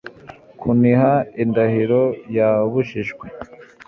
[0.59, 1.11] kuniha
[1.43, 2.01] indahiro
[2.37, 3.25] yabujijwe